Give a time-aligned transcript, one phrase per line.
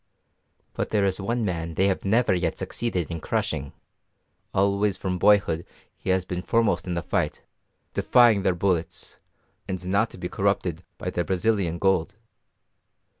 [0.73, 3.71] But there is one man they have never yet succeeded in crushing:
[4.51, 5.63] always from boyhood
[5.95, 7.43] he has been foremost in the fight,
[7.93, 9.17] defying their bullets,
[9.67, 12.15] and not to be corrupted by their Brazilian gold.